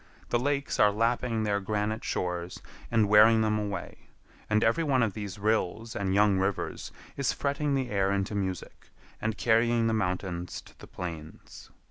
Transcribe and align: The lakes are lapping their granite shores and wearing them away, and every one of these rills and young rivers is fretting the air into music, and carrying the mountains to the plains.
The 0.29 0.39
lakes 0.39 0.79
are 0.79 0.89
lapping 0.91 1.43
their 1.43 1.59
granite 1.59 2.03
shores 2.03 2.59
and 2.89 3.07
wearing 3.07 3.41
them 3.41 3.59
away, 3.59 4.07
and 4.49 4.63
every 4.63 4.83
one 4.83 5.03
of 5.03 5.13
these 5.13 5.37
rills 5.37 5.95
and 5.95 6.15
young 6.15 6.39
rivers 6.39 6.91
is 7.17 7.31
fretting 7.33 7.75
the 7.75 7.91
air 7.91 8.11
into 8.11 8.33
music, 8.33 8.89
and 9.21 9.37
carrying 9.37 9.85
the 9.85 9.93
mountains 9.93 10.59
to 10.61 10.75
the 10.79 10.87
plains. 10.87 11.69